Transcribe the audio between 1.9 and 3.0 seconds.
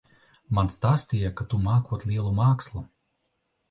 lielu mākslu.